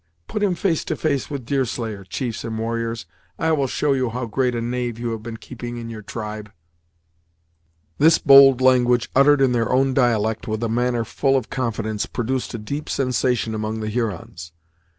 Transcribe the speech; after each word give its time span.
Put 0.27 0.41
him 0.41 0.55
face 0.55 0.83
to 0.85 0.95
face 0.95 1.29
with 1.29 1.45
Deerslayer, 1.45 2.03
chiefs 2.05 2.43
and 2.43 2.57
warriors; 2.57 3.05
I 3.37 3.51
will 3.51 3.67
show 3.67 3.93
you 3.93 4.09
how 4.09 4.25
great 4.25 4.55
a 4.55 4.59
knave 4.59 4.97
you 4.97 5.11
have 5.11 5.21
been 5.21 5.37
keeping 5.37 5.77
in 5.77 5.91
your 5.91 6.01
tribe." 6.01 6.51
This 7.99 8.17
bold 8.17 8.61
language, 8.61 9.11
uttered 9.15 9.41
in 9.41 9.51
their 9.51 9.71
own 9.71 9.93
dialect 9.93 10.45
and 10.45 10.53
with 10.53 10.63
a 10.63 10.69
manner 10.69 11.03
full 11.05 11.37
of 11.37 11.51
confidence, 11.51 12.07
produced 12.07 12.51
a 12.55 12.57
deep 12.57 12.89
sensation 12.89 13.53
among 13.53 13.79
the 13.81 13.89
Hurons. 13.89 14.53